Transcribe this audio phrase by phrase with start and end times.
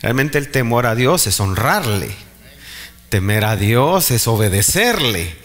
[0.00, 2.10] Realmente el temor a Dios es honrarle.
[3.08, 5.36] Temer a Dios es obedecerle.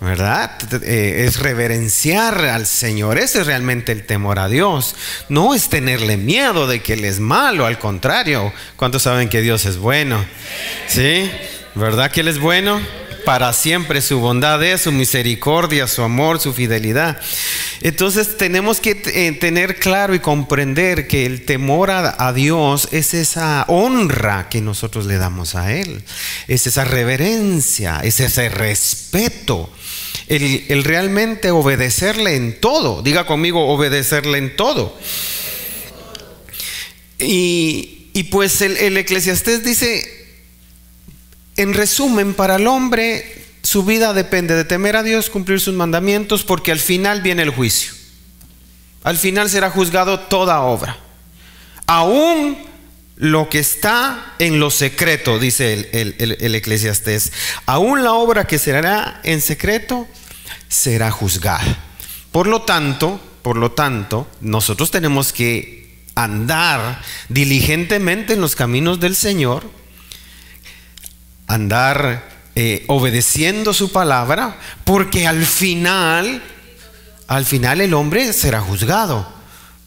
[0.00, 0.52] ¿verdad?
[0.84, 4.94] Eh, es reverenciar al Señor, ese es realmente el temor a Dios.
[5.28, 8.52] No es tenerle miedo de que Él es malo, al contrario.
[8.76, 10.24] ¿Cuántos saben que Dios es bueno?
[10.86, 11.30] ¿Sí?
[11.74, 12.80] ¿Verdad que Él es bueno?
[13.28, 17.20] Para siempre su bondad es, su misericordia, su amor, su fidelidad.
[17.82, 23.66] Entonces tenemos que eh, tener claro y comprender que el temor a, Dios es esa
[23.68, 26.02] honra que nosotros le damos a Él,
[26.46, 29.70] es esa reverencia, es ese respeto
[30.28, 33.02] el, realmente obedecerle en todo.
[33.02, 34.98] Diga conmigo, obedecerle en todo.
[37.18, 40.17] Y, y pues el, el eclesiastés dice,
[41.58, 46.44] en resumen, para el hombre su vida depende de temer a Dios, cumplir sus mandamientos,
[46.44, 47.92] porque al final viene el juicio.
[49.02, 50.96] Al final será juzgado toda obra.
[51.86, 52.56] Aún
[53.16, 57.32] lo que está en lo secreto, dice el, el, eclesiastés.
[57.66, 60.06] Aún la obra que será en secreto
[60.68, 61.78] será juzgada.
[62.30, 69.16] Por lo tanto, por lo tanto, nosotros tenemos que andar diligentemente en los caminos del
[69.16, 69.64] Señor,
[71.48, 72.22] andar
[72.54, 76.42] eh, obedeciendo su palabra, porque al final,
[77.26, 79.26] al final el hombre será juzgado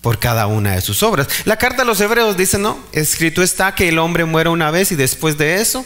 [0.01, 1.27] por cada una de sus obras.
[1.45, 4.91] La carta a los hebreos dice, no, escrito está que el hombre muera una vez
[4.91, 5.85] y después de eso,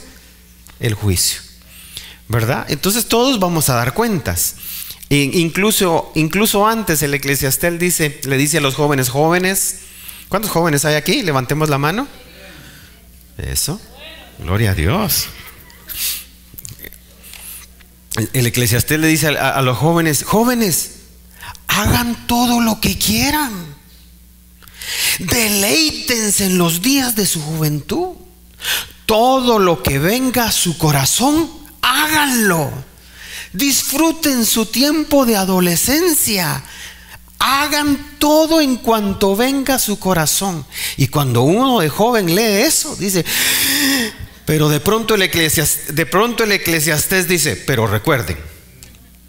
[0.80, 1.42] el juicio.
[2.28, 2.66] ¿Verdad?
[2.70, 4.56] Entonces todos vamos a dar cuentas.
[5.10, 9.82] Incluso, incluso antes el eclesiastel dice, le dice a los jóvenes, jóvenes,
[10.30, 11.22] ¿cuántos jóvenes hay aquí?
[11.22, 12.08] Levantemos la mano.
[13.38, 13.80] Eso,
[14.40, 15.28] gloria a Dios.
[18.34, 20.92] El eclesiastel le dice a, a los jóvenes, jóvenes,
[21.68, 23.76] hagan todo lo que quieran.
[25.20, 28.16] Deleítense en los días de su juventud.
[29.06, 31.50] Todo lo que venga a su corazón,
[31.82, 32.72] háganlo
[33.56, 36.62] Disfruten su tiempo de adolescencia.
[37.40, 40.66] Hagan todo en cuanto venga a su corazón.
[40.98, 43.24] Y cuando uno de joven lee eso, dice,
[44.46, 48.38] pero de pronto el, eclesiastés, de pronto el eclesiastés dice, pero recuerden,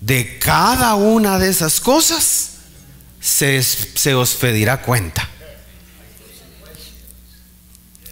[0.00, 2.50] de cada una de esas cosas
[3.20, 5.28] se, os pedirá cuenta.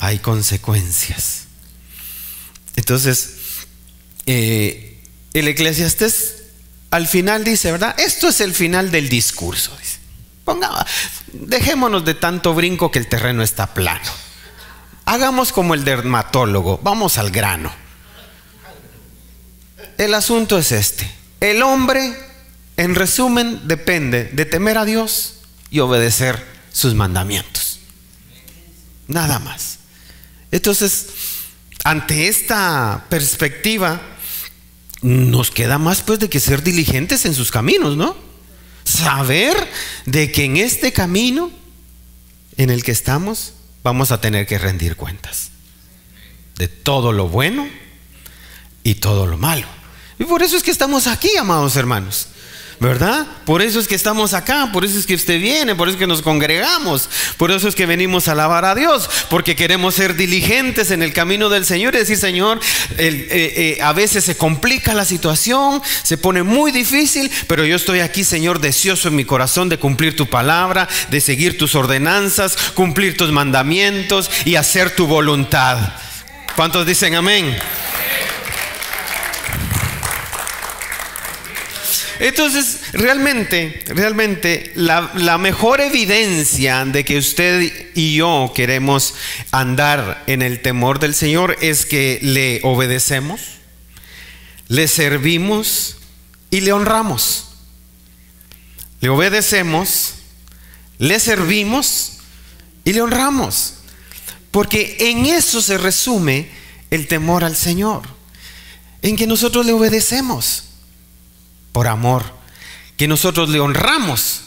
[0.00, 1.44] Hay consecuencias.
[2.76, 3.34] Entonces,
[4.26, 5.02] eh,
[5.34, 6.42] el eclesiastés
[6.90, 7.98] al final dice, ¿verdad?
[7.98, 9.76] Esto es el final del discurso.
[10.44, 10.86] Ponga,
[11.32, 14.23] dejémonos de tanto brinco que el terreno está plano.
[15.06, 17.72] Hagamos como el dermatólogo, vamos al grano.
[19.98, 21.10] El asunto es este.
[21.40, 22.16] El hombre,
[22.76, 27.80] en resumen, depende de temer a Dios y obedecer sus mandamientos.
[29.06, 29.78] Nada más.
[30.50, 31.08] Entonces,
[31.84, 34.00] ante esta perspectiva,
[35.02, 38.16] nos queda más pues de que ser diligentes en sus caminos, ¿no?
[38.84, 39.70] Saber
[40.06, 41.50] de que en este camino
[42.56, 43.52] en el que estamos
[43.84, 45.50] vamos a tener que rendir cuentas
[46.56, 47.68] de todo lo bueno
[48.82, 49.66] y todo lo malo.
[50.18, 52.28] Y por eso es que estamos aquí, amados hermanos.
[52.80, 53.26] ¿Verdad?
[53.44, 56.00] Por eso es que estamos acá, por eso es que usted viene, por eso es
[56.00, 60.16] que nos congregamos, por eso es que venimos a alabar a Dios, porque queremos ser
[60.16, 62.60] diligentes en el camino del Señor y decir, Señor,
[62.98, 68.00] eh, eh, a veces se complica la situación, se pone muy difícil, pero yo estoy
[68.00, 73.16] aquí, Señor, deseoso en mi corazón de cumplir tu palabra, de seguir tus ordenanzas, cumplir
[73.16, 75.78] tus mandamientos y hacer tu voluntad.
[76.56, 77.56] ¿Cuántos dicen amén?
[82.24, 89.12] Entonces, realmente, realmente, la, mejor evidencia de que usted y yo queremos
[89.50, 93.42] andar en el temor del Señor es que le obedecemos,
[94.68, 95.98] le servimos
[96.48, 97.48] y le honramos.
[99.02, 100.14] Le obedecemos,
[100.96, 102.20] le servimos
[102.86, 103.74] y le honramos.
[104.50, 106.48] Porque en eso se resume
[106.90, 108.04] el temor al Señor,
[109.02, 110.70] en que nosotros le obedecemos
[111.74, 112.22] por amor,
[112.96, 114.42] que nosotros le honramos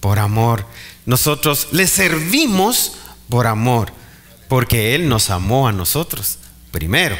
[0.00, 0.66] por amor,
[1.04, 2.92] nosotros le servimos
[3.28, 3.92] por amor,
[4.48, 6.38] porque Él nos amó a nosotros
[6.72, 7.16] primero.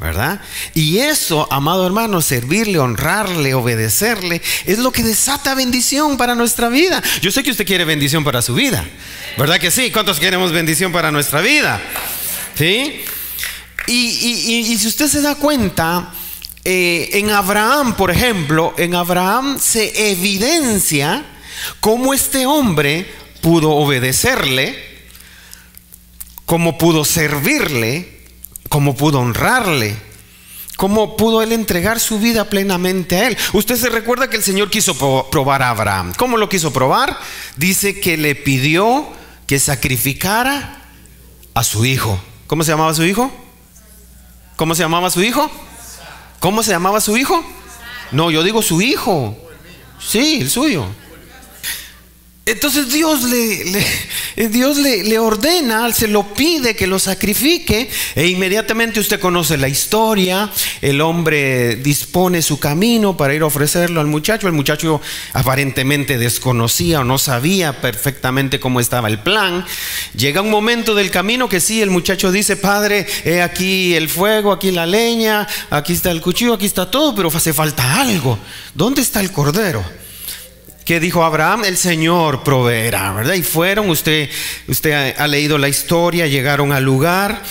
[0.00, 0.40] ¿verdad?
[0.74, 7.02] Y eso, amado hermano, servirle, honrarle, obedecerle, es lo que desata bendición para nuestra vida.
[7.20, 8.86] Yo sé que usted quiere bendición para su vida,
[9.36, 9.90] ¿verdad que sí?
[9.90, 11.80] ¿Cuántos queremos bendición para nuestra vida?
[12.54, 13.02] ¿Sí?
[13.88, 16.12] Y, y si usted se da cuenta,
[16.68, 21.24] eh, en Abraham, por ejemplo, en Abraham se evidencia
[21.80, 23.06] cómo este hombre
[23.40, 24.88] pudo obedecerle
[26.48, 28.08] cómo pudo servirle,
[28.70, 29.94] cómo pudo honrarle,
[30.78, 33.36] cómo pudo él entregar su vida plenamente a él.
[33.52, 34.94] Usted se recuerda que el Señor quiso
[35.28, 36.14] probar a Abraham.
[36.16, 37.18] ¿Cómo lo quiso probar?
[37.56, 39.06] Dice que le pidió
[39.46, 40.84] que sacrificara
[41.52, 42.18] a su hijo.
[42.46, 43.30] ¿Cómo se llamaba su hijo?
[44.56, 45.50] ¿Cómo se llamaba su hijo?
[46.40, 47.42] ¿Cómo se llamaba su hijo?
[48.12, 49.36] No, yo digo su hijo.
[49.98, 50.86] Sí, el suyo.
[52.48, 53.78] Entonces Dios le,
[54.36, 59.68] eh, Dios le, ordena, se lo pide que lo sacrifique e inmediatamente usted conoce la
[59.68, 60.50] historia,
[60.80, 65.02] el hombre dispone su camino para ir a ofrecerlo al muchacho, el muchacho
[65.34, 69.66] aparentemente desconocía o no sabía perfectamente cómo estaba el plan,
[70.16, 74.52] llega un momento del camino que sí, el muchacho dice, padre, he aquí el fuego,
[74.52, 78.38] aquí la leña, aquí está el cuchillo, aquí está todo, pero hace falta algo,
[78.72, 80.07] ¿dónde está el cordero?
[80.88, 83.34] Que dijo Abraham, el Señor proveerá, ¿verdad?
[83.34, 84.30] Y fueron, usted,
[84.68, 87.42] usted ha, leído la historia, llegaron al lugar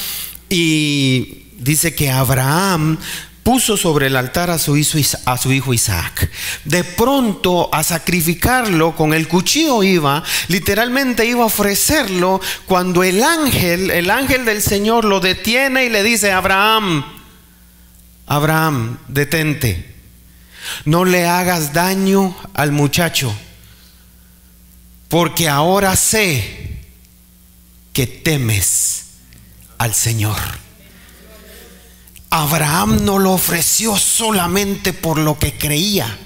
[0.49, 2.97] y dice que Abraham
[3.43, 6.31] puso sobre el altar a su, hijo, Isaac.
[6.63, 13.91] De pronto a sacrificarlo con el cuchillo iba, literalmente iba a ofrecerlo cuando el ángel,
[13.91, 17.05] el ángel del Señor lo detiene y le dice, Abraham,
[18.25, 19.96] Abraham, detente.
[20.85, 23.33] No le hagas daño al muchacho,
[25.09, 26.81] porque ahora sé
[27.93, 29.05] que temes
[29.77, 30.37] al Señor.
[32.29, 36.17] Abraham no lo ofreció solamente por lo que creía.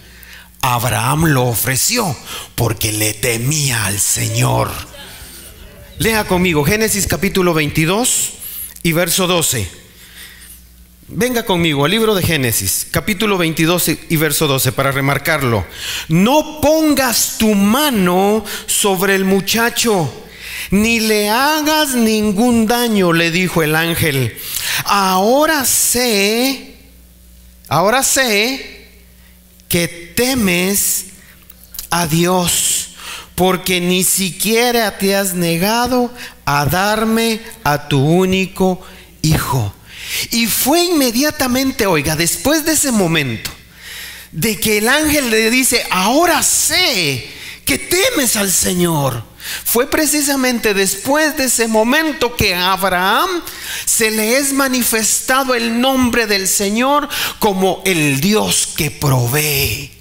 [0.61, 2.15] Abraham lo ofreció
[2.55, 4.71] porque le temía al Señor.
[5.97, 8.33] Lea conmigo Génesis capítulo 22
[8.83, 9.80] y verso 12.
[11.13, 15.65] Venga conmigo al libro de Génesis, capítulo 22 y verso 12, para remarcarlo.
[16.07, 20.09] No pongas tu mano sobre el muchacho,
[20.69, 24.37] ni le hagas ningún daño, le dijo el ángel.
[24.85, 26.77] Ahora sé,
[27.67, 28.87] ahora sé
[29.67, 31.07] que temes
[31.89, 32.91] a Dios,
[33.35, 36.09] porque ni siquiera te has negado
[36.45, 38.81] a darme a tu único
[39.21, 39.73] hijo.
[40.31, 43.51] Y fue inmediatamente, oiga, después de ese momento,
[44.31, 47.29] de que el ángel le dice, ahora sé
[47.65, 49.23] que temes al Señor.
[49.65, 53.29] Fue precisamente después de ese momento que a Abraham
[53.85, 57.09] se le es manifestado el nombre del Señor
[57.39, 60.00] como el Dios que provee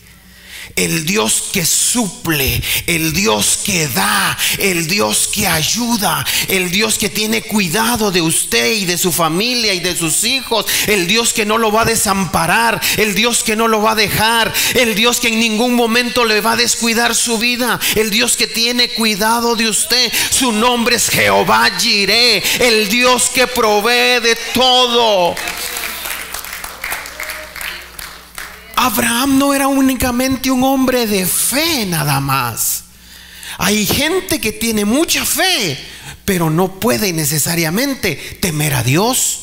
[0.76, 7.08] el Dios que suple, el Dios que da, el Dios que ayuda, el Dios que
[7.08, 11.44] tiene cuidado de usted y de su familia y de sus hijos, el Dios que
[11.44, 15.20] no lo va a desamparar, el Dios que no lo va a dejar, el Dios
[15.20, 19.56] que en ningún momento le va a descuidar su vida, el Dios que tiene cuidado
[19.56, 20.12] de usted.
[20.30, 25.34] Su nombre es Jehová Jireh, el Dios que provee de todo.
[28.82, 32.84] Abraham no era únicamente un hombre de fe nada más.
[33.58, 35.78] Hay gente que tiene mucha fe,
[36.24, 39.40] pero no puede necesariamente temer a Dios,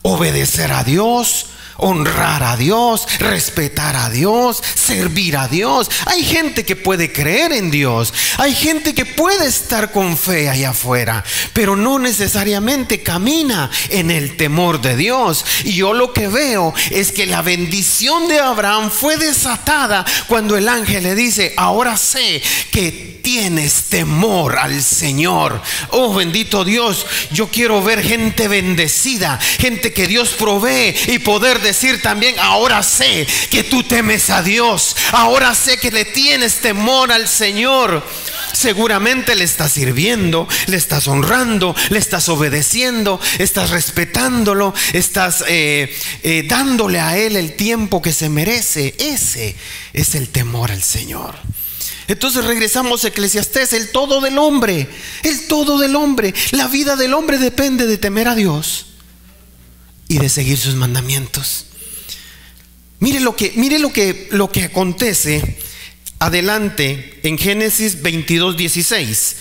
[0.00, 5.90] obedecer a Dios, honrar a Dios, respetar a Dios, servir a Dios.
[6.06, 10.70] Hay gente que puede creer en Dios, hay gente que puede estar con fe allá
[10.70, 15.44] afuera, pero no necesariamente camina en el temor de Dios.
[15.64, 20.68] Y yo lo que veo es que la bendición de Abraham fue desatada cuando el
[20.68, 25.60] ángel le dice, ahora sé que tienes temor al Señor.
[25.90, 32.00] Oh bendito Dios, yo quiero ver gente bendecida, gente que Dios provee y poder decir
[32.00, 37.26] también, ahora sé que tú temes a Dios, ahora sé que le tienes temor al
[37.26, 38.04] Señor.
[38.52, 45.92] Seguramente le estás sirviendo, le estás honrando, le estás obedeciendo, estás respetándolo, estás eh,
[46.22, 48.94] eh, dándole a Él el tiempo que se merece.
[48.98, 49.56] Ese
[49.92, 51.34] es el temor al Señor.
[52.06, 54.88] Entonces regresamos a Eclesiastés, el todo del hombre,
[55.22, 56.32] el todo del hombre.
[56.52, 58.86] La vida del hombre depende de temer a Dios
[60.08, 61.66] y de seguir sus mandamientos.
[63.00, 65.58] Mire lo que, mire lo que, lo que acontece
[66.18, 69.36] adelante en Génesis 22, 16,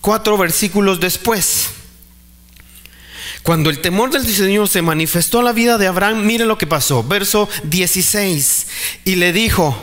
[0.00, 1.70] cuatro versículos después.
[3.42, 6.68] Cuando el temor del Señor se manifestó en la vida de Abraham, mire lo que
[6.68, 7.02] pasó.
[7.02, 8.66] Verso 16.
[9.04, 9.76] Y le dijo,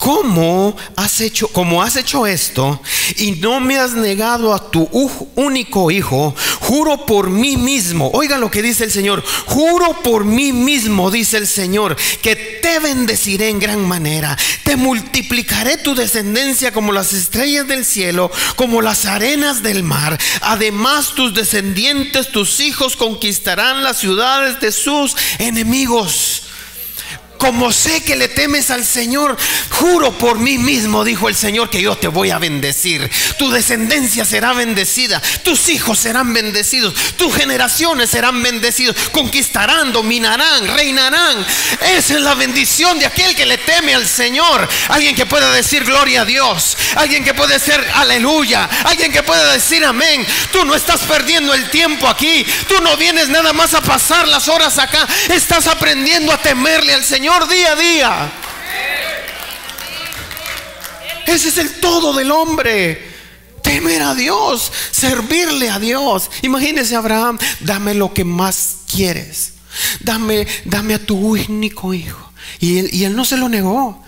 [0.00, 2.80] ¿Cómo has hecho, como has hecho esto
[3.16, 4.88] y no me has negado a tu
[5.36, 6.34] único hijo?
[6.60, 8.10] Juro por mí mismo.
[8.14, 9.22] Oiga lo que dice el Señor.
[9.44, 14.38] Juro por mí mismo, dice el Señor, que te bendeciré en gran manera.
[14.64, 20.18] Te multiplicaré tu descendencia como las estrellas del cielo, como las arenas del mar.
[20.40, 26.44] Además, tus descendientes, tus hijos conquistarán las ciudades de sus enemigos
[27.40, 29.34] como sé que le temes al Señor,
[29.70, 33.10] juro por mí mismo, dijo el Señor, que yo te voy a bendecir.
[33.38, 41.46] Tu descendencia será bendecida, tus hijos serán bendecidos, tus generaciones serán bendecidos, conquistarán, dominarán, reinarán.
[41.96, 44.68] Esa es la bendición de aquel que le teme al Señor.
[44.90, 49.50] Alguien que pueda decir gloria a Dios, alguien que puede decir aleluya, alguien que pueda
[49.54, 50.26] decir amén.
[50.52, 54.46] Tú no estás perdiendo el tiempo aquí, tú no vienes nada más a pasar las
[54.48, 58.32] horas acá, estás aprendiendo a temerle al Señor día a día.
[61.26, 63.08] Ese es el todo del hombre.
[63.62, 66.30] Temer a Dios, servirle a Dios.
[66.42, 69.54] Imagínese Abraham, dame lo que más quieres.
[70.00, 72.32] Dame, dame a tu único hijo.
[72.58, 74.02] Y él, y él no se lo negó.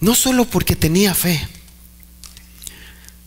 [0.00, 1.46] No solo porque tenía fe,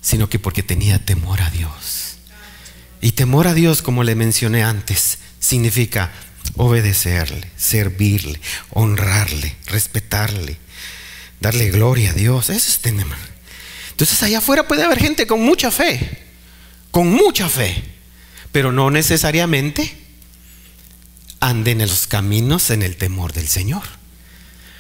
[0.01, 2.17] sino que porque tenía temor a Dios.
[2.99, 6.11] Y temor a Dios, como le mencioné antes, significa
[6.57, 8.39] obedecerle, servirle,
[8.71, 10.57] honrarle, respetarle,
[11.39, 12.49] darle gloria a Dios.
[12.49, 13.05] Eso es tener.
[13.91, 16.25] Entonces allá afuera puede haber gente con mucha fe,
[16.91, 17.83] con mucha fe,
[18.51, 19.97] pero no necesariamente
[21.39, 23.83] anden en los caminos en el temor del Señor.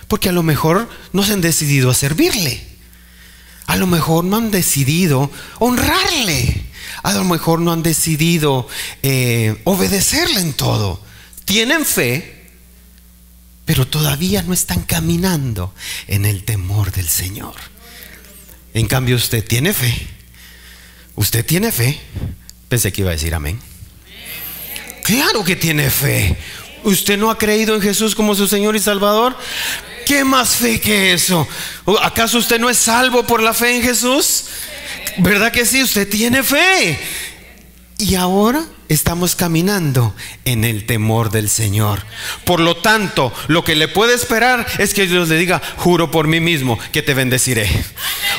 [0.07, 2.61] Porque a lo mejor no se han decidido a servirle.
[3.65, 6.65] A lo mejor no han decidido honrarle.
[7.03, 8.67] A lo mejor no han decidido
[9.01, 11.01] eh, obedecerle en todo
[11.51, 12.47] tienen fe,
[13.65, 15.75] pero todavía no están caminando
[16.07, 17.55] en el temor del Señor.
[18.73, 19.93] En cambio, usted tiene fe.
[21.17, 21.99] Usted tiene fe.
[22.69, 23.59] Pensé que iba a decir amén.
[25.03, 26.37] Claro que tiene fe.
[26.85, 29.37] ¿Usted no ha creído en Jesús como su Señor y Salvador?
[30.05, 31.45] ¿Qué más fe que eso?
[32.01, 34.45] ¿Acaso usted no es salvo por la fe en Jesús?
[35.17, 35.83] ¿Verdad que sí?
[35.83, 36.97] Usted tiene fe.
[37.97, 42.03] Y ahora estamos caminando en el temor del Señor.
[42.45, 46.27] Por lo tanto, lo que le puede esperar es que Dios le diga, juro por
[46.27, 47.69] mí mismo que te bendeciré.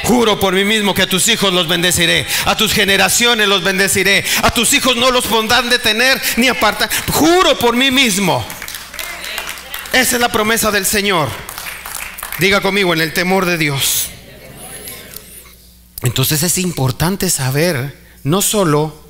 [0.04, 4.24] Juro por mí mismo que a tus hijos los bendeciré, a tus generaciones los bendeciré,
[4.42, 6.90] a tus hijos no los pondrán detener ni apartar.
[7.10, 8.44] Juro por mí mismo.
[9.92, 11.28] Esa es la promesa del Señor.
[12.38, 14.08] Diga conmigo, en el temor de Dios.
[16.02, 19.01] Entonces es importante saber no solo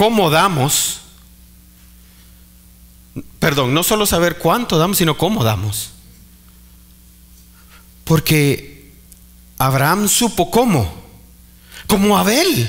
[0.00, 1.00] cómo damos,
[3.38, 5.90] perdón, no solo saber cuánto damos, sino cómo damos.
[8.04, 8.94] Porque
[9.58, 10.90] Abraham supo cómo,
[11.86, 12.66] como Abel.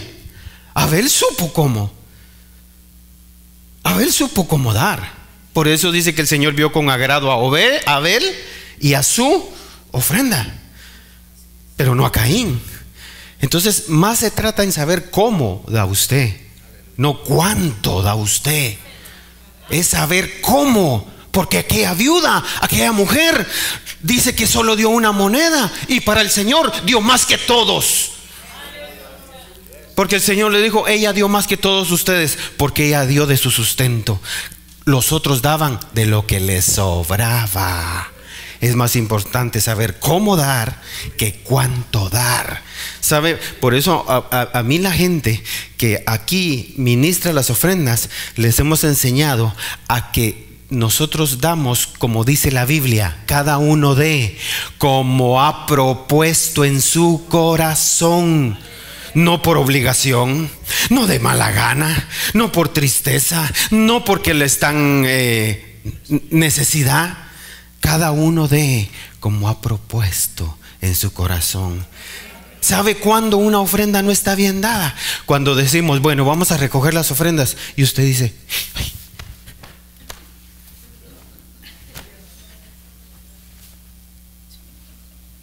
[0.74, 1.94] Abel supo cómo.
[3.84, 5.14] Abel supo cómo dar.
[5.54, 8.36] Por eso dice que el Señor vio con agrado a Abel
[8.82, 9.50] y a su
[9.92, 10.54] ofrenda,
[11.78, 12.62] pero no a Caín.
[13.40, 16.41] Entonces, más se trata en saber cómo da usted
[17.02, 18.78] no cuánto da usted.
[19.72, 21.10] Es saber cómo.
[21.32, 23.48] Porque aquella viuda, aquella mujer,
[24.04, 28.12] dice que solo dio una moneda y para el Señor dio más que todos.
[29.96, 33.38] Porque el Señor le dijo, ella dio más que todos ustedes, porque ella dio de
[33.38, 34.22] su sustento.
[34.86, 38.11] Los otros daban de lo que les sobraba.
[38.62, 40.80] Es más importante saber cómo dar
[41.18, 42.62] que cuánto dar.
[43.00, 43.36] ¿Sabe?
[43.60, 45.44] Por eso a, mí la gente
[45.78, 49.56] que aquí ministra las ofrendas, les hemos enseñado
[49.88, 54.38] a que nosotros damos, como dice la Biblia, cada uno de
[54.78, 58.60] como ha propuesto en su corazón.
[59.14, 60.50] No por obligación,
[60.90, 65.82] no de mala gana, no por tristeza, no porque le están eh,
[66.30, 67.31] necesidad
[67.82, 71.86] cada uno de como ha propuesto en su corazón.
[72.62, 74.96] ¿Sabe cuándo una ofrenda no está bien dada?
[75.26, 78.34] Cuando decimos, bueno, vamos a recoger las ofrendas y usted dice,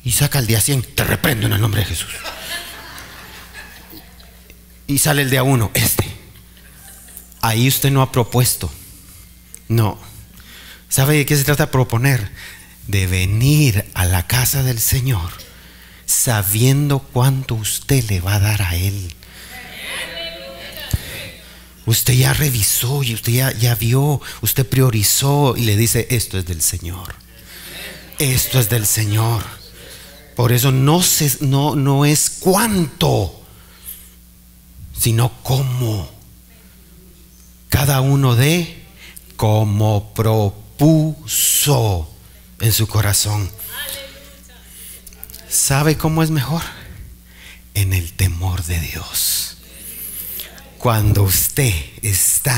[0.04, 2.08] y saca el día 100, te reprendo en el nombre de Jesús.
[4.86, 6.04] Y sale el día 1, este.
[7.42, 8.72] Ahí usted no ha propuesto.
[9.68, 9.98] No.
[10.88, 12.30] ¿Sabe de qué se trata proponer?
[12.86, 15.30] De venir a la casa del Señor
[16.08, 19.14] sabiendo cuánto usted le va a dar a Él.
[21.84, 26.62] Usted ya revisó y usted ya, vio, usted priorizó y le dice, esto es del
[26.62, 27.14] Señor.
[28.18, 29.44] esto es del Señor.
[30.34, 31.02] Por eso no,
[31.40, 33.42] no, no es cuánto,
[34.98, 36.10] sino cómo.
[37.68, 38.82] Cada uno de
[39.36, 40.12] como
[40.78, 42.08] propuso
[42.60, 43.50] en su corazón.
[45.48, 46.62] ¿Sabe cómo es mejor?
[47.74, 49.58] En el temor de Dios.
[50.78, 52.56] Cuando usted está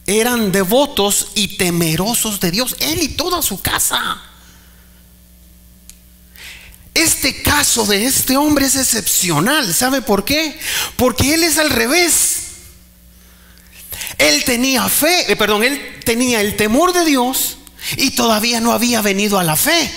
[0.06, 4.22] eran devotos y temerosos de Dios, él y toda su casa.
[6.94, 9.74] Este caso de este hombre es excepcional.
[9.74, 10.60] ¿Sabe por qué?
[10.96, 12.40] Porque él es al revés.
[14.18, 17.58] Él tenía fe, eh, perdón, él tenía el temor de Dios
[17.98, 19.92] y todavía no había venido a la fe.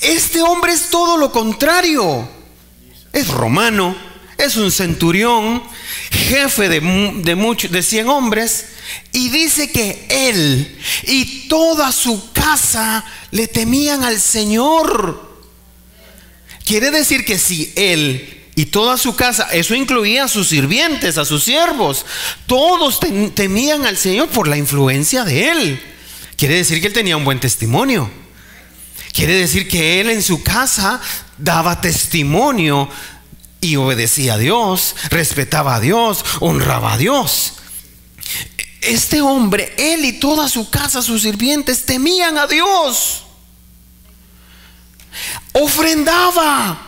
[0.00, 2.28] Este hombre es todo lo contrario.
[3.12, 3.96] Es romano,
[4.36, 5.62] es un centurión,
[6.14, 8.66] jefe de, de, de 100 hombres,
[9.12, 15.34] y dice que él y toda su casa le temían al Señor.
[16.64, 21.24] Quiere decir que si él y toda su casa, eso incluía a sus sirvientes, a
[21.24, 22.06] sus siervos,
[22.46, 23.00] todos
[23.34, 25.82] temían al Señor por la influencia de él.
[26.36, 28.10] Quiere decir que él tenía un buen testimonio.
[29.12, 31.00] Quiere decir que él en su casa
[31.38, 32.88] daba testimonio
[33.64, 37.54] y obedecía a Dios, respetaba a Dios, honraba a Dios.
[38.82, 43.24] Este hombre, él y toda su casa, sus sirvientes, temían a Dios.
[45.52, 46.78] Ofrendaba.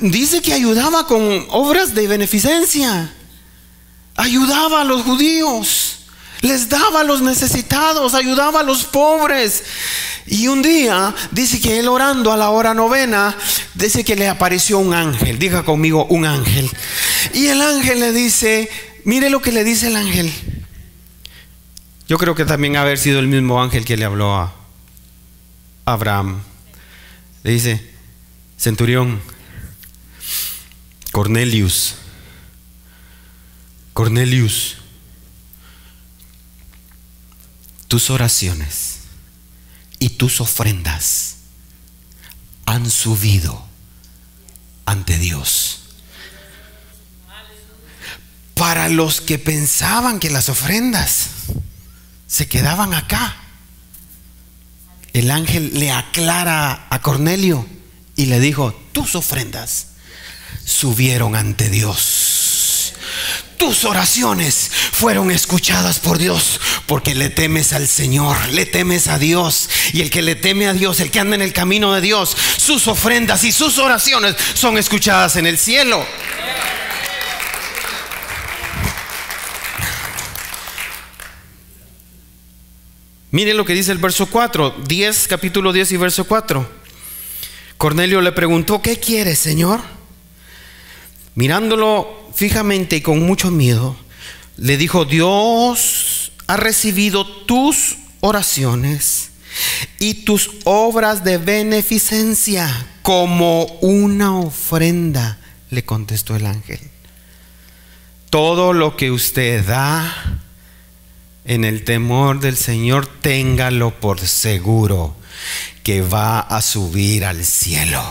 [0.00, 3.10] dice que ayudaba con obras de beneficencia.
[4.16, 6.00] Ayudaba a los judíos.
[6.42, 9.64] Les daba a los necesitados, ayudaba a los pobres.
[10.26, 13.36] Y un día dice que él orando a la hora novena,
[13.74, 15.38] dice que le apareció un ángel.
[15.38, 16.70] Diga conmigo, un ángel.
[17.34, 18.70] Y el ángel le dice,
[19.04, 20.32] mire lo que le dice el ángel.
[22.08, 24.54] Yo creo que también haber sido el mismo ángel que le habló a
[25.84, 26.42] Abraham.
[27.42, 27.90] Le dice,
[28.58, 29.20] centurión,
[31.12, 31.96] Cornelius,
[33.92, 34.78] Cornelius,
[37.88, 38.93] tus oraciones
[40.04, 41.36] y tus ofrendas
[42.66, 43.66] han subido
[44.84, 45.80] ante Dios.
[48.52, 51.28] Para los que pensaban que las ofrendas
[52.26, 53.34] se quedaban acá,
[55.14, 57.66] el ángel le aclara a Cornelio
[58.14, 59.86] y le dijo, tus ofrendas
[60.66, 62.33] subieron ante Dios
[63.58, 69.68] tus oraciones fueron escuchadas por Dios porque le temes al Señor, le temes a Dios.
[69.92, 72.36] Y el que le teme a Dios, el que anda en el camino de Dios,
[72.56, 76.04] sus ofrendas y sus oraciones son escuchadas en el cielo.
[83.30, 86.70] Miren lo que dice el verso 4, 10, capítulo 10 y verso 4.
[87.76, 89.80] Cornelio le preguntó, ¿qué quieres, Señor?
[91.34, 93.96] Mirándolo fijamente y con mucho miedo,
[94.56, 99.30] le dijo, Dios ha recibido tus oraciones
[99.98, 105.38] y tus obras de beneficencia como una ofrenda,
[105.70, 106.80] le contestó el ángel.
[108.30, 110.40] Todo lo que usted da
[111.44, 115.14] en el temor del Señor, téngalo por seguro
[115.82, 118.02] que va a subir al cielo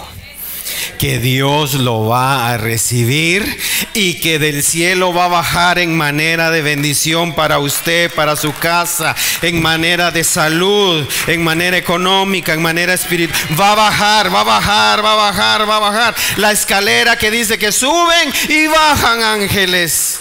[0.97, 3.59] que Dios lo va a recibir
[3.93, 8.53] y que del cielo va a bajar en manera de bendición para usted, para su
[8.55, 13.59] casa, en manera de salud, en manera económica, en manera espiritual.
[13.59, 16.15] Va a bajar, va a bajar, va a bajar, va a bajar.
[16.37, 20.19] La escalera que dice que suben y bajan ángeles.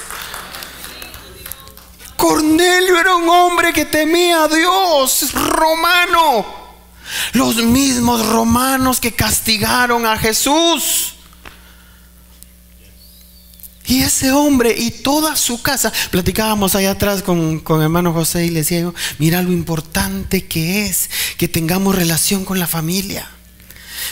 [2.17, 6.62] Cornelio era un hombre que temía a Dios, romano.
[7.33, 11.15] Los mismos romanos que castigaron a Jesús.
[13.87, 18.51] Y ese hombre y toda su casa, platicábamos allá atrás con, con hermano José y
[18.51, 23.29] le decía mira lo importante que es que tengamos relación con la familia.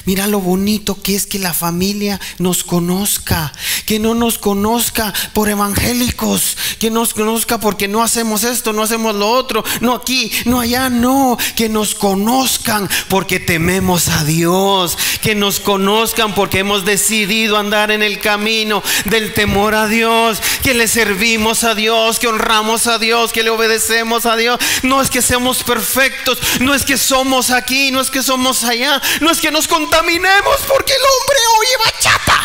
[0.04, 3.52] Mira lo bonito que es que la familia nos conozca,
[3.86, 9.14] que no nos conozca por evangélicos, que nos conozca porque no hacemos esto, no hacemos
[9.14, 15.34] lo otro, no aquí, no allá, no, que nos conozcan porque tememos a Dios, que
[15.34, 20.88] nos conozcan porque hemos decidido andar en el camino del temor a Dios, que le
[20.88, 24.58] servimos a Dios, que honramos a Dios, que le obedecemos a Dios.
[24.82, 29.00] No es que seamos perfectos, no es que somos aquí, no es que somos allá,
[29.20, 32.40] no es que nos contaminemos porque el hombre hoy bachata.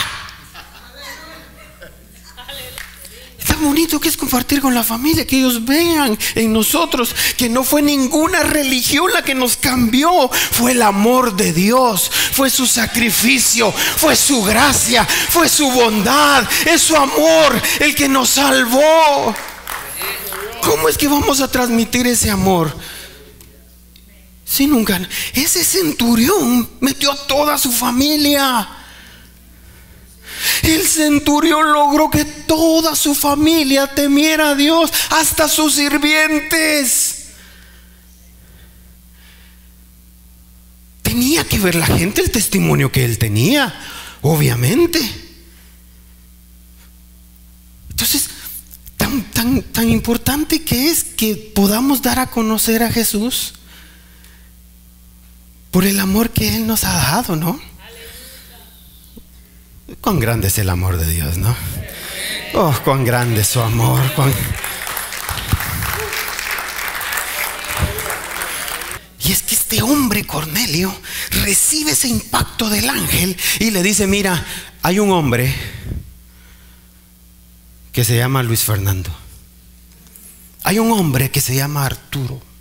[3.48, 7.64] Tan bonito que es compartir con la familia, que ellos vean en nosotros que no
[7.64, 13.72] fue ninguna religión la que nos cambió, fue el amor de Dios, fue su sacrificio,
[13.72, 19.36] fue su gracia, fue su bondad, es su amor el que nos salvó.
[20.62, 22.76] ¿Cómo es que vamos a transmitir ese amor?
[24.56, 25.02] Si nunca,
[25.34, 28.66] ese centurión metió a toda su familia.
[30.64, 37.26] El centurión logró que toda su familia temiera a Dios, hasta sus sirvientes.
[41.02, 43.78] Tenía que ver la gente el testimonio que él tenía,
[44.22, 45.02] obviamente.
[47.90, 48.30] Entonces,
[48.96, 53.56] tan, tan, tan importante que es que podamos dar a conocer a Jesús
[55.76, 57.60] por el amor que Él nos ha dado, ¿no?
[60.00, 61.54] Cuán grande es el amor de Dios, ¿no?
[62.54, 64.02] Oh, cuán grande es su amor.
[69.20, 70.98] Y es que este hombre, Cornelio,
[71.44, 74.46] recibe ese impacto del ángel y le dice, mira,
[74.82, 75.54] hay un hombre
[77.92, 79.14] que se llama Luis Fernando.
[80.64, 82.55] Hay un hombre que se llama Arturo.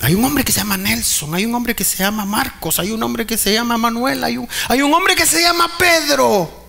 [0.00, 2.92] Hay un hombre que se llama Nelson, hay un hombre que se llama Marcos, hay
[2.92, 6.68] un hombre que se llama Manuel, hay un, hay un hombre que se llama Pedro.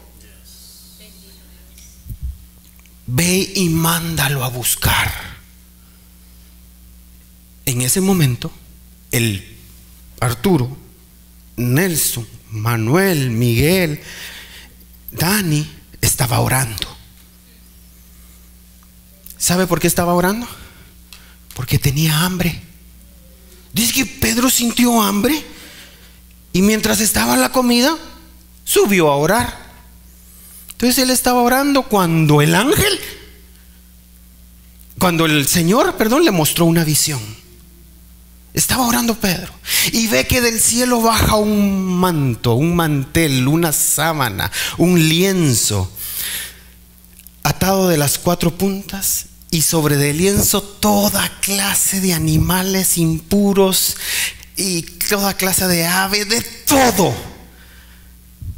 [3.06, 5.12] Ve y mándalo a buscar.
[7.66, 8.52] En ese momento,
[9.12, 9.58] el
[10.20, 10.76] Arturo,
[11.56, 14.02] Nelson, Manuel, Miguel,
[15.12, 15.70] Dani
[16.02, 16.88] estaba orando.
[19.38, 20.48] ¿Sabe por qué estaba orando?
[21.54, 22.69] Porque tenía hambre.
[23.74, 25.44] Dice que Pedro sintió hambre
[26.54, 27.96] y mientras estaba la comida,
[28.64, 29.70] subió a orar.
[30.72, 33.00] Entonces él estaba orando cuando el ángel,
[34.98, 37.20] cuando el Señor, perdón, le mostró una visión.
[38.54, 39.54] Estaba orando Pedro
[39.92, 45.92] y ve que del cielo baja un manto, un mantel, una sábana, un lienzo
[47.44, 53.98] atado de las cuatro puntas y sobre del lienzo toda clase de animales impuros
[54.56, 57.14] y toda clase de aves, de todo.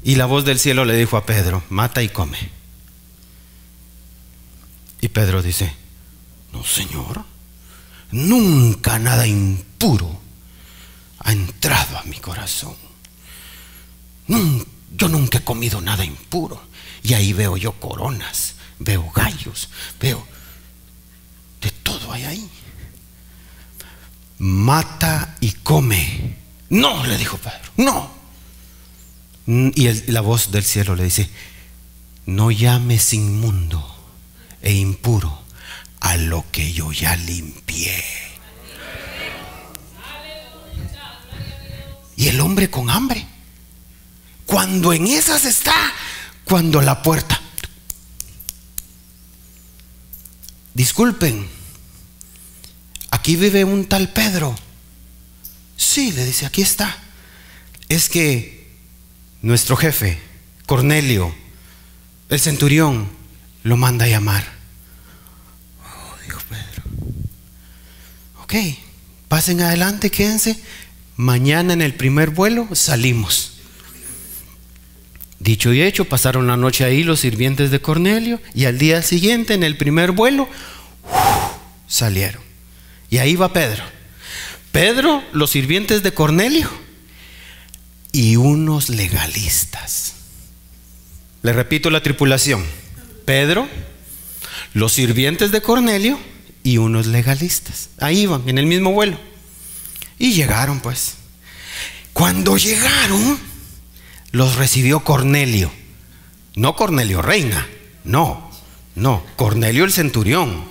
[0.03, 2.37] Y la voz del cielo le dijo a Pedro, mata y come.
[4.99, 5.73] Y Pedro dice,
[6.51, 7.23] no Señor,
[8.11, 10.19] nunca nada impuro
[11.19, 12.75] ha entrado a mi corazón.
[14.27, 16.61] Yo nunca he comido nada impuro.
[17.03, 20.25] Y ahí veo yo coronas, veo gallos, veo
[21.99, 22.49] todo hay ahí.
[24.39, 26.37] Mata y come.
[26.69, 28.11] No, le dijo Pedro, no.
[29.75, 31.29] Y la voz del cielo le dice,
[32.25, 33.83] no llames inmundo
[34.61, 35.41] e impuro
[35.99, 38.03] a lo que yo ya limpié.
[42.15, 43.25] Y el hombre con hambre,
[44.45, 45.75] cuando en esas está,
[46.45, 47.41] cuando la puerta
[50.73, 51.47] disculpen,
[53.21, 54.55] aquí vive un tal Pedro.
[55.77, 56.97] Sí, le dice, aquí está.
[57.87, 58.67] Es que
[59.43, 60.17] nuestro jefe,
[60.65, 61.31] Cornelio,
[62.29, 63.07] el centurión,
[63.61, 64.43] lo manda a llamar.
[65.85, 66.83] Oh, dijo Pedro.
[68.41, 68.55] Ok,
[69.27, 70.59] pasen adelante, quédense.
[71.15, 73.59] Mañana en el primer vuelo salimos.
[75.37, 79.53] Dicho y hecho, pasaron la noche ahí los sirvientes de Cornelio y al día siguiente,
[79.53, 80.49] en el primer vuelo,
[81.87, 82.50] salieron.
[83.11, 83.83] Y ahí va Pedro.
[84.71, 86.69] Pedro, los sirvientes de Cornelio
[88.13, 90.13] y unos legalistas.
[91.43, 92.65] Le repito la tripulación.
[93.25, 93.67] Pedro,
[94.73, 96.17] los sirvientes de Cornelio
[96.63, 97.89] y unos legalistas.
[97.99, 99.17] Ahí iban, en el mismo vuelo.
[100.17, 101.15] Y llegaron pues.
[102.13, 103.37] Cuando llegaron,
[104.31, 105.69] los recibió Cornelio.
[106.55, 107.67] No Cornelio Reina,
[108.03, 108.51] no,
[108.95, 110.70] no, Cornelio el centurión.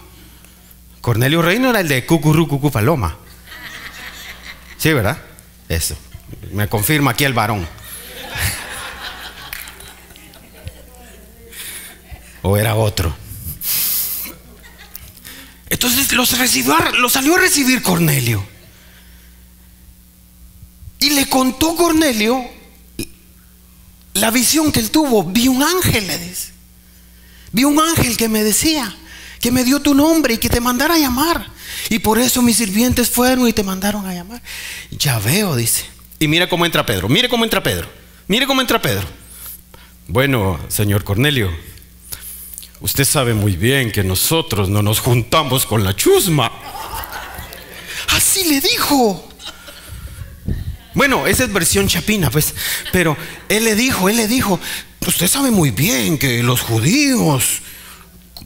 [1.01, 3.17] Cornelio Reina era el de Cucurú Cucu Paloma.
[4.77, 5.17] Sí, ¿verdad?
[5.69, 5.97] Eso.
[6.53, 7.67] Me confirma aquí el varón.
[12.43, 13.15] ¿O era otro?
[15.71, 18.47] Entonces los recibió, los salió a recibir Cornelio.
[20.99, 22.45] Y le contó Cornelio
[24.15, 25.25] la visión que él tuvo.
[25.25, 26.53] Vi un ángel, le dice.
[27.53, 28.95] Vi un ángel que me decía
[29.41, 31.47] que me dio tu nombre y que te mandara a llamar.
[31.89, 34.43] Y por eso mis sirvientes fueron y te mandaron a llamar.
[34.91, 35.85] Ya veo, dice.
[36.19, 37.09] Y mira cómo entra Pedro.
[37.09, 37.89] Mire cómo entra Pedro.
[38.29, 39.07] Mire cómo entra Pedro.
[40.07, 41.51] Bueno, señor Cornelio,
[42.81, 46.53] usted sabe muy bien que nosotros no nos juntamos con la chusma.
[48.09, 49.27] Así le dijo.
[50.93, 52.55] Bueno, esa es versión chapina, pues.
[52.93, 53.17] Pero
[53.49, 54.61] él le dijo, él le dijo,
[55.07, 57.63] usted sabe muy bien que los judíos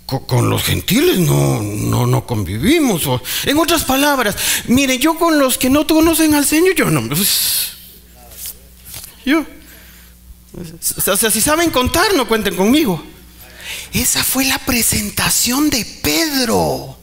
[0.07, 3.09] con los gentiles no, no, no convivimos.
[3.45, 4.37] en otras palabras,
[4.67, 7.09] mire, yo con los que no conocen al Señor, yo no.
[7.09, 7.73] Pues,
[9.25, 9.45] yo.
[11.07, 13.03] O sea, si saben contar, no cuenten conmigo.
[13.93, 16.99] Esa fue la presentación de Pedro.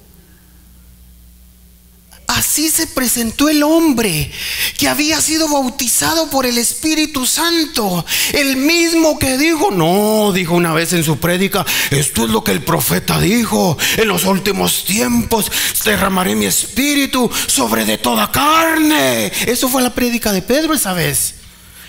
[2.37, 4.31] Así se presentó el hombre
[4.77, 8.05] que había sido bautizado por el Espíritu Santo.
[8.31, 12.53] El mismo que dijo, no, dijo una vez en su prédica, esto es lo que
[12.53, 13.77] el profeta dijo.
[13.97, 15.51] En los últimos tiempos
[15.83, 19.29] derramaré mi espíritu sobre de toda carne.
[19.45, 21.35] Eso fue la prédica de Pedro esa vez.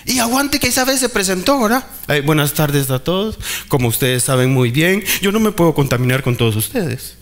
[0.07, 1.87] Y aguante que esa vez se presentó, ¿verdad?
[2.25, 3.39] buenas tardes a todos.
[3.69, 7.22] Como ustedes saben muy bien, yo no me puedo contaminar con todos ustedes.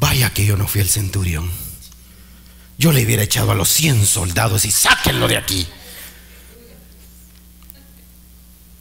[0.00, 1.48] Vaya que yo no fui el centurión.
[2.78, 5.68] Yo le hubiera echado a los 100 soldados y sáquenlo de aquí.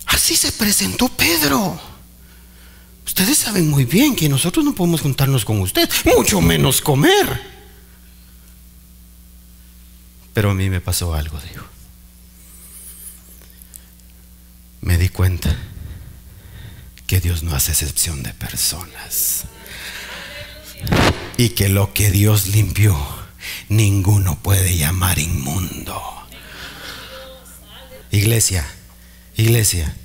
[0.06, 1.80] Así se presentó Pedro.
[3.06, 7.60] Ustedes saben muy bien que nosotros no podemos juntarnos con usted, mucho menos comer.
[10.34, 11.66] Pero a mí me pasó algo, dijo.
[14.80, 15.54] Me di cuenta
[17.06, 19.44] que Dios no hace excepción de personas
[21.40, 23.00] y que lo que Dios limpió,
[23.70, 26.02] ninguno puede llamar inmundo.
[28.12, 28.68] Iglesia,
[29.38, 29.96] iglesia,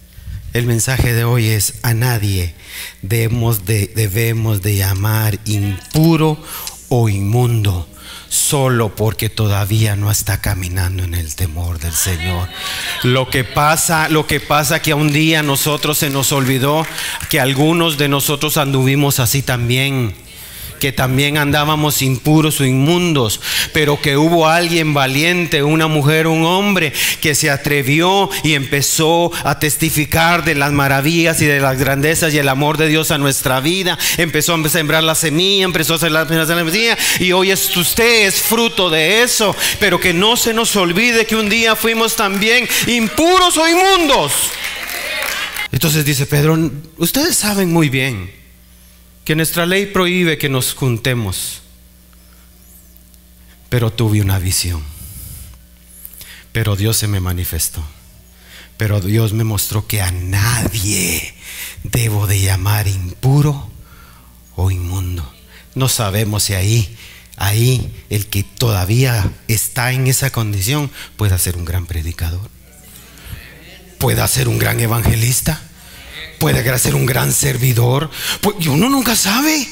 [0.52, 2.54] el mensaje de hoy es a nadie
[3.02, 6.40] debemos de, debemos de llamar impuro
[6.88, 7.88] o inmundo
[8.28, 12.48] solo porque todavía no está caminando en el temor del Señor.
[13.02, 16.86] Lo que pasa, lo que pasa que un día nosotros se nos olvidó
[17.28, 20.14] que algunos de nosotros anduvimos así también
[20.84, 23.40] que también andábamos impuros o inmundos,
[23.72, 26.92] pero que hubo alguien valiente, una mujer, un hombre,
[27.22, 32.38] que se atrevió y empezó a testificar de las maravillas y de las grandezas y
[32.38, 33.96] el amor de Dios a nuestra vida.
[34.18, 38.42] Empezó a sembrar la semilla, empezó a hacer la, semilla y hoy es, usted es
[38.42, 43.56] fruto de eso, pero que no se nos olvide que un día fuimos también impuros
[43.56, 44.32] o inmundos.
[45.72, 46.58] Entonces dice Pedro,
[46.98, 48.43] ustedes saben muy bien
[49.24, 51.62] que nuestra ley prohíbe que nos juntemos.
[53.70, 54.82] Pero tuve una visión.
[56.52, 57.82] Pero Dios se me manifestó.
[58.76, 61.34] Pero Dios me mostró que a nadie
[61.82, 63.70] debo de llamar impuro
[64.56, 65.28] o inmundo.
[65.74, 66.96] No sabemos si ahí,
[67.36, 72.50] ahí el que todavía está en esa condición puede ser un gran predicador.
[73.98, 75.60] Puede ser un gran evangelista
[76.38, 78.10] puede ser un gran servidor.
[78.40, 79.66] Pues, uno nunca sabe.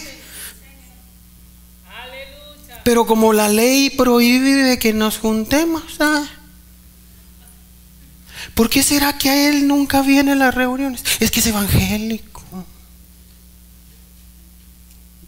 [2.84, 6.24] Pero como la ley prohíbe que nos juntemos, ¿ah?
[8.54, 11.04] ¿por qué será que a él nunca viene las reuniones?
[11.20, 12.42] Es que es evangélico.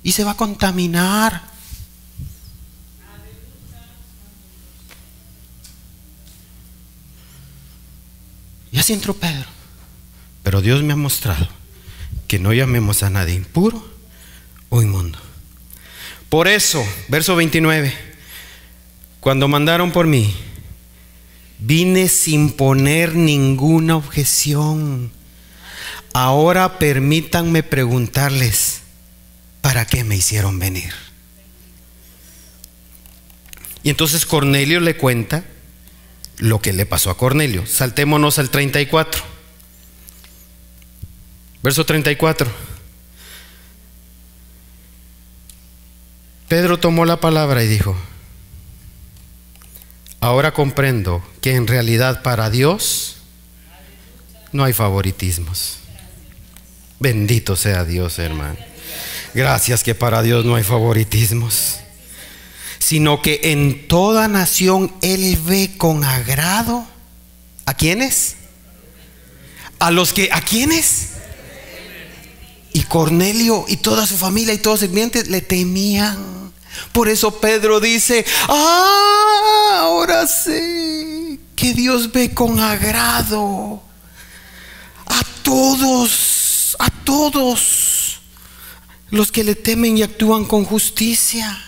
[0.02, 1.42] Y se va a contaminar.
[8.72, 9.53] Y así entró Pedro.
[10.44, 11.48] Pero Dios me ha mostrado
[12.28, 13.84] que no llamemos a nadie impuro
[14.68, 15.18] o inmundo.
[16.28, 17.92] Por eso, verso 29,
[19.18, 20.32] cuando mandaron por mí,
[21.66, 25.10] Vine sin poner ninguna objeción.
[26.12, 28.82] Ahora permítanme preguntarles,
[29.62, 30.92] ¿para qué me hicieron venir?
[33.82, 35.44] Y entonces Cornelio le cuenta
[36.36, 37.66] lo que le pasó a Cornelio.
[37.66, 39.33] Saltémonos al 34.
[41.64, 42.48] Verso 34.
[46.46, 47.96] Pedro tomó la palabra y dijo,
[50.20, 53.16] ahora comprendo que en realidad para Dios
[54.52, 55.78] no hay favoritismos.
[57.00, 58.58] Bendito sea Dios, hermano.
[59.34, 61.80] Gracias que para Dios no hay favoritismos
[62.84, 66.86] sino que en toda nación Él ve con agrado.
[67.64, 68.36] ¿A quiénes?
[69.78, 71.13] A los que, ¿a quiénes?
[72.74, 76.52] Y Cornelio y toda su familia y todos los sirvientes le temían.
[76.92, 83.80] Por eso Pedro dice, ah, ahora sé que Dios ve con agrado
[85.06, 88.20] a todos, a todos
[89.10, 91.60] los que le temen y actúan con justicia.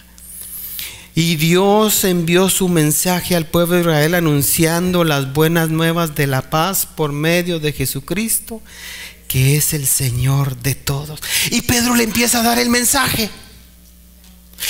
[1.15, 6.51] Y Dios envió su mensaje al pueblo de Israel anunciando las buenas nuevas de la
[6.51, 8.61] paz por medio de Jesucristo,
[9.57, 11.21] es el Señor de todos.
[11.51, 13.31] Y Pedro le empieza a dar el mensaje.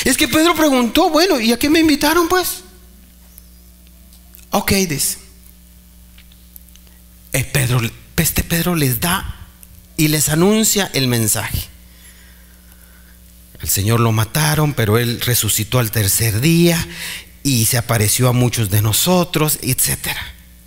[0.05, 2.63] Es que Pedro preguntó, bueno, ¿y a qué me invitaron pues?
[4.51, 5.19] Ok, dice.
[7.53, 7.81] Pedro,
[8.17, 9.37] este Pedro les da
[9.97, 11.65] y les anuncia el mensaje.
[13.61, 16.87] El Señor lo mataron, pero Él resucitó al tercer día
[17.43, 20.09] y se apareció a muchos de nosotros, etc.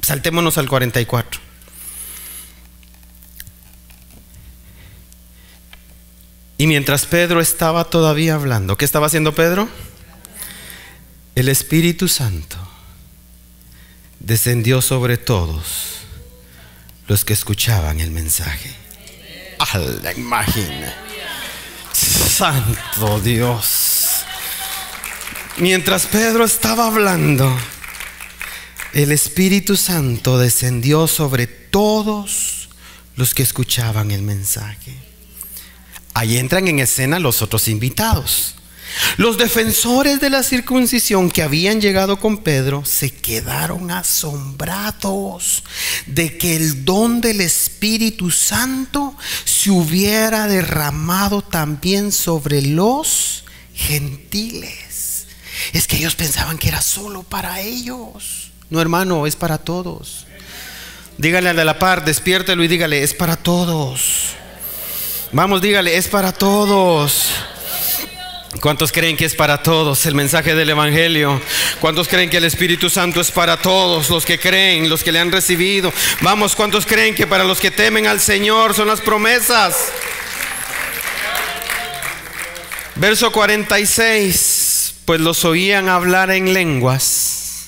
[0.01, 1.48] Saltémonos al 44.
[6.59, 9.69] Y mientras Pedro estaba todavía hablando, ¿qué estaba haciendo Pedro?
[11.33, 12.57] El Espíritu Santo
[14.19, 15.99] descendió sobre todos
[17.07, 18.75] los que escuchaban el mensaje.
[19.57, 20.93] A la imagina.
[21.93, 24.25] Santo Dios.
[25.59, 27.57] Mientras Pedro estaba hablando,
[28.91, 32.67] el Espíritu Santo descendió sobre todos
[33.15, 35.08] los que escuchaban el mensaje.
[36.13, 38.55] Ahí entran en escena los otros invitados.
[39.17, 45.63] Los defensores de la circuncisión que habían llegado con Pedro se quedaron asombrados
[46.05, 53.43] de que el don del Espíritu Santo se hubiera derramado también sobre los
[53.73, 55.27] gentiles.
[55.73, 58.51] Es que ellos pensaban que era solo para ellos.
[58.69, 60.25] No, hermano, es para todos.
[61.17, 64.35] Dígale al de la par, despiértelo y dígale, es para todos.
[65.31, 67.29] Vamos, dígale, es para todos.
[68.61, 71.39] ¿Cuántos creen que es para todos el mensaje del Evangelio?
[71.79, 75.19] ¿Cuántos creen que el Espíritu Santo es para todos los que creen, los que le
[75.19, 75.93] han recibido?
[76.21, 79.75] Vamos, ¿cuántos creen que para los que temen al Señor son las promesas?
[82.95, 87.67] Verso 46, pues los oían hablar en lenguas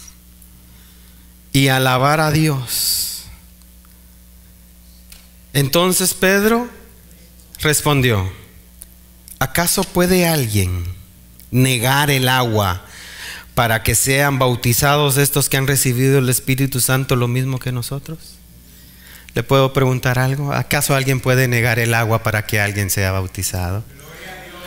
[1.54, 3.26] y alabar a Dios.
[5.54, 6.81] Entonces Pedro
[7.62, 8.32] respondió,
[9.42, 10.84] ¿Acaso puede alguien
[11.50, 12.86] negar el agua
[13.56, 18.36] para que sean bautizados estos que han recibido el Espíritu Santo lo mismo que nosotros?
[19.34, 20.54] ¿Le puedo preguntar algo?
[20.54, 23.84] ¿Acaso alguien puede negar el agua para que alguien sea bautizado?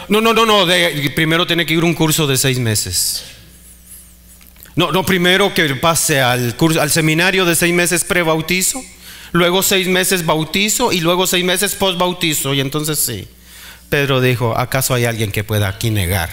[0.09, 0.67] No, no, no, no.
[1.15, 3.23] primero tiene que ir un curso de seis meses.
[4.75, 8.83] No, no, primero que pase al, curso, al seminario de seis meses pre-bautizo,
[9.35, 12.55] luego seis meses bautizo y luego seis meses post-bautizo.
[12.55, 13.29] Y entonces sí.
[13.91, 16.31] Pedro dijo, ¿acaso hay alguien que pueda aquí negar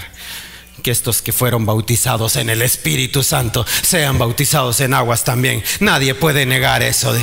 [0.84, 5.64] que estos que fueron bautizados en el Espíritu Santo sean bautizados en aguas también?
[5.80, 7.14] Nadie puede negar eso.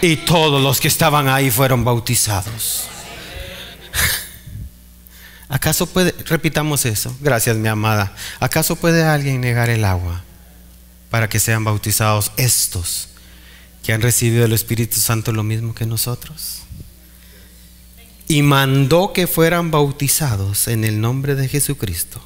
[0.00, 2.84] Y todos los que estaban ahí fueron bautizados.
[5.48, 10.22] ¿Acaso puede, repitamos eso, gracias mi amada, ¿acaso puede alguien negar el agua
[11.10, 13.08] para que sean bautizados estos
[13.88, 16.58] que han recibido el Espíritu Santo lo mismo que nosotros?
[18.28, 22.20] y mandó que fueran bautizados en el nombre de Jesucristo.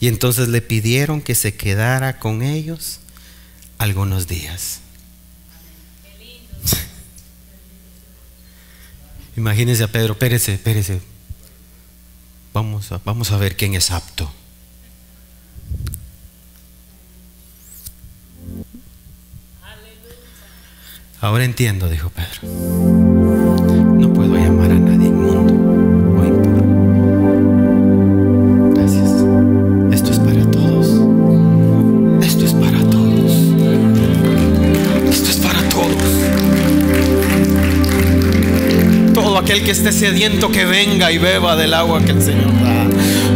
[0.00, 3.00] Y entonces le pidieron que se quedara con ellos
[3.76, 4.80] algunos días.
[9.36, 11.02] Imagínense a Pedro, espérese, espérese.
[12.54, 14.32] Vamos a, vamos a ver quién es apto.
[21.26, 22.40] Ahora entiendo, dijo Pedro.
[23.98, 25.54] No puedo llamar a nadie inmundo
[26.14, 26.62] o impuro.
[28.76, 29.10] Gracias.
[29.90, 30.86] Esto es para todos.
[32.24, 33.32] Esto es para todos.
[35.10, 36.12] Esto es para todos.
[39.12, 42.86] Todo aquel que esté sediento que venga y beba del agua que el Señor da.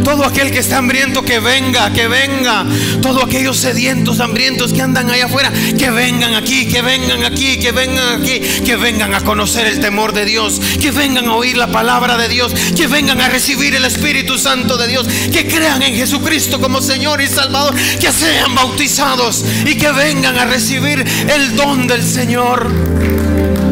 [0.03, 2.65] Todo aquel que está hambriento que venga, que venga.
[3.01, 7.71] Todos aquellos sedientos, hambrientos que andan allá afuera, que vengan aquí, que vengan aquí, que
[7.71, 11.67] vengan aquí, que vengan a conocer el temor de Dios, que vengan a oír la
[11.67, 15.95] palabra de Dios, que vengan a recibir el Espíritu Santo de Dios, que crean en
[15.95, 21.87] Jesucristo como Señor y Salvador, que sean bautizados y que vengan a recibir el don
[21.87, 23.70] del Señor.